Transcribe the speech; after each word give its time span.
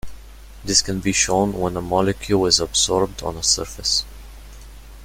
This 0.65 0.81
can 0.81 0.99
be 0.99 1.11
shown 1.11 1.53
when 1.53 1.77
a 1.77 1.79
molecule 1.81 2.47
is 2.47 2.57
adsorbed 2.59 3.21
on 3.21 3.37
a 3.37 3.43
surface. 3.43 4.03